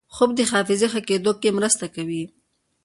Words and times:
خوب 0.15 0.29
د 0.35 0.39
حافظې 0.51 0.87
ښه 0.91 1.01
کېدو 1.09 1.31
کې 1.41 1.49
مرسته 1.57 1.85
کوي 1.95 2.23